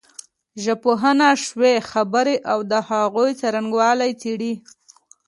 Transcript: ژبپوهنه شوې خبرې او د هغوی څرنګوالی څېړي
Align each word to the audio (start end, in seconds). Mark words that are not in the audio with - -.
ژبپوهنه 0.63 1.29
شوې 1.45 1.73
خبرې 1.91 2.35
او 2.51 2.59
د 2.71 2.73
هغوی 2.89 3.31
څرنګوالی 3.41 4.11
څېړي 4.21 4.53